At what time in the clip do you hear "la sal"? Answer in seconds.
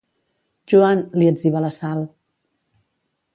1.67-2.01